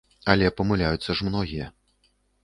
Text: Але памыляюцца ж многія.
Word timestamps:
Але 0.33 0.47
памыляюцца 0.61 1.15
ж 1.19 1.27
многія. 1.27 1.67